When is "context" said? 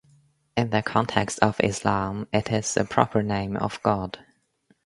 0.81-1.37